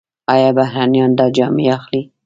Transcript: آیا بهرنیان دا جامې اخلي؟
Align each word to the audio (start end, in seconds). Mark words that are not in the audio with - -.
آیا 0.33 0.49
بهرنیان 0.57 1.11
دا 1.19 1.25
جامې 1.35 1.65
اخلي؟ 1.77 2.01